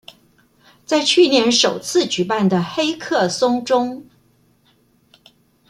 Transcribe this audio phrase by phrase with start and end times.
[0.83, 4.07] 在去年首次舉辦的黑客松中